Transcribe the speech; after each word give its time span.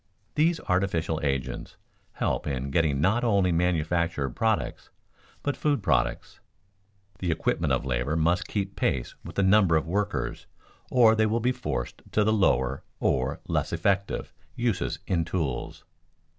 These 0.33 0.59
artificial 0.61 1.19
agents 1.21 1.77
help 2.13 2.47
in 2.47 2.71
getting 2.71 3.01
not 3.01 3.23
only 3.23 3.51
manufactured 3.51 4.29
products, 4.31 4.89
but 5.43 5.55
food 5.55 5.83
products. 5.83 6.39
The 7.19 7.29
equipment 7.29 7.71
of 7.71 7.85
labor 7.85 8.15
must 8.15 8.47
keep 8.47 8.75
pace 8.75 9.13
with 9.23 9.35
the 9.35 9.43
number 9.43 9.75
of 9.75 9.85
workers 9.85 10.47
or 10.89 11.13
they 11.13 11.27
will 11.27 11.39
be 11.39 11.51
forced 11.51 12.01
to 12.13 12.23
the 12.23 12.33
lower, 12.33 12.83
or 12.99 13.41
less 13.47 13.71
effective, 13.71 14.33
uses 14.55 14.97
in 15.05 15.23
the 15.23 15.29
tools. 15.29 15.83